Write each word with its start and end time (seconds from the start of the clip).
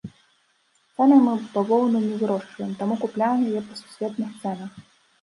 Самі 0.95 1.17
мы 1.25 1.33
бавоўну 1.59 2.03
не 2.07 2.15
вырошчваем, 2.23 2.75
таму 2.83 2.93
купляем 3.05 3.39
яе 3.53 3.65
па 3.71 3.81
сусветных 3.85 4.29
цэнах. 4.45 4.71